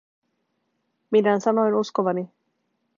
Minä 1.11 1.39
sanoin 1.39 1.73
uskovani. 1.75 2.29